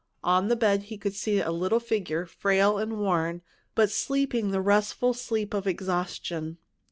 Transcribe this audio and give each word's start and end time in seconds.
On 0.23 0.47
the 0.47 0.55
bed 0.55 0.81
he 0.89 0.97
could 0.97 1.13
see 1.13 1.39
a 1.39 1.51
little 1.51 1.79
figure, 1.79 2.25
frail 2.25 2.79
and 2.79 2.97
worn, 2.97 3.43
but 3.75 3.91
sleeping 3.91 4.49
the 4.49 4.59
restful 4.59 5.13
sleep 5.13 5.53
of 5.53 5.67
exhaustion. 5.67 6.57